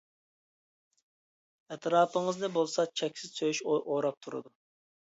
ئەتراپىڭىزنى 1.69 2.51
بولسا 2.59 2.89
چەكسىز 3.03 3.39
سۆيۈش 3.39 3.65
ئوراپ 3.77 4.23
تۇرىدۇ. 4.27 4.57